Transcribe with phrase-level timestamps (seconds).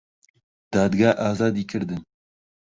[0.73, 2.01] دادگا ئازادی کردن